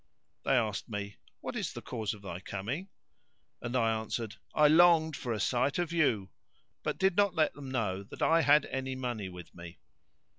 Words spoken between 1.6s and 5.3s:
the cause of thy coming?"; and I answered "I longed